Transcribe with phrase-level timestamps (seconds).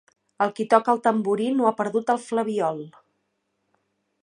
[0.45, 2.83] El qui toca el tamborí no ha perdut el flabiol.